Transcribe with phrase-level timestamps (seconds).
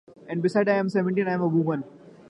[0.27, 1.83] And besides, I’m almost seventeen: I’m a woman.